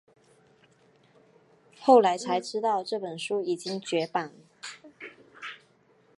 [1.79, 4.31] 后来才知道这本书已经绝版